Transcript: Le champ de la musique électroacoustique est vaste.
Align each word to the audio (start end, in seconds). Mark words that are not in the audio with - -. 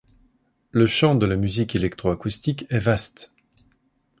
Le 0.71 0.87
champ 0.87 1.13
de 1.13 1.27
la 1.27 1.35
musique 1.35 1.75
électroacoustique 1.75 2.65
est 2.71 2.79
vaste. 2.79 3.35